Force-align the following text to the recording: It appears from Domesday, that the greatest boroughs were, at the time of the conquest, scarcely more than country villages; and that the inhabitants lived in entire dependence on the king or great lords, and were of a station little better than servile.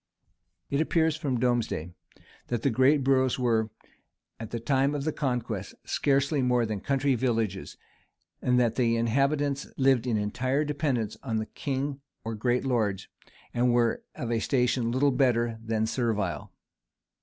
It 0.71 0.81
appears 0.81 1.15
from 1.15 1.39
Domesday, 1.39 1.91
that 2.47 2.63
the 2.63 2.71
greatest 2.71 3.03
boroughs 3.03 3.37
were, 3.37 3.69
at 4.39 4.49
the 4.49 4.59
time 4.59 4.95
of 4.95 5.03
the 5.03 5.11
conquest, 5.13 5.75
scarcely 5.85 6.41
more 6.41 6.65
than 6.65 6.79
country 6.79 7.13
villages; 7.13 7.77
and 8.41 8.59
that 8.59 8.77
the 8.77 8.95
inhabitants 8.97 9.67
lived 9.77 10.07
in 10.07 10.17
entire 10.17 10.65
dependence 10.65 11.17
on 11.21 11.37
the 11.37 11.45
king 11.45 12.01
or 12.23 12.33
great 12.33 12.65
lords, 12.65 13.09
and 13.53 13.75
were 13.75 14.01
of 14.15 14.31
a 14.31 14.39
station 14.39 14.89
little 14.91 15.11
better 15.11 15.59
than 15.63 15.85
servile. 15.85 16.51